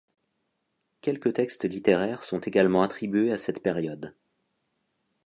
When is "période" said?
3.61-4.15